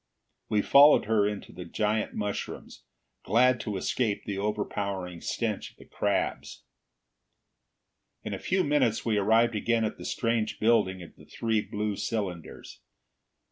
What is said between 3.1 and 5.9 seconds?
glad to escape the overpowering stench of the